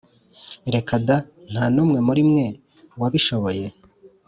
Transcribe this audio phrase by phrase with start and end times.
[0.73, 1.17] Reka da!
[1.51, 2.45] Nta n’umwe muri mwe
[3.01, 3.65] wabishoboye!